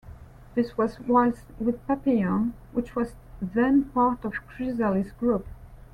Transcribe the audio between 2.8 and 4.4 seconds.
was then part of